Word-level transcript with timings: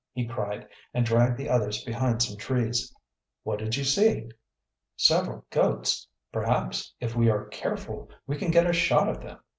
he 0.13 0.25
cried, 0.25 0.67
and 0.95 1.05
dragged 1.05 1.37
the 1.37 1.47
others 1.47 1.83
behind 1.83 2.23
some 2.23 2.35
trees. 2.35 2.91
"What 3.43 3.59
did 3.59 3.75
you 3.77 3.83
see?" 3.83 4.31
"Several 4.97 5.45
goats. 5.51 6.07
Perhaps, 6.33 6.95
if 6.99 7.15
we 7.15 7.29
are 7.29 7.45
careful, 7.49 8.09
we 8.25 8.35
can 8.35 8.49
get 8.49 8.67
a 8.67 8.73
shot 8.73 9.07
at 9.07 9.21
them. 9.21 9.37